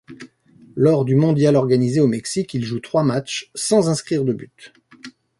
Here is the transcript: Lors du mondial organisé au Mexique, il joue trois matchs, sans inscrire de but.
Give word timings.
Lors 0.75 1.05
du 1.05 1.13
mondial 1.13 1.55
organisé 1.55 1.99
au 1.99 2.07
Mexique, 2.07 2.55
il 2.55 2.65
joue 2.65 2.79
trois 2.79 3.03
matchs, 3.03 3.51
sans 3.53 3.87
inscrire 3.87 4.25
de 4.25 4.33
but. 4.33 4.73